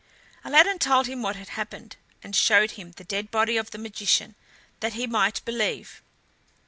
Aladdin 0.43 0.79
told 0.79 1.05
him 1.05 1.21
what 1.21 1.35
had 1.35 1.49
happened, 1.49 1.95
and 2.23 2.35
showed 2.35 2.71
him 2.71 2.89
the 2.93 3.03
dead 3.03 3.29
body 3.29 3.55
of 3.55 3.69
the 3.69 3.77
magician, 3.77 4.33
that 4.79 4.93
he 4.93 5.05
might 5.05 5.45
believe. 5.45 6.01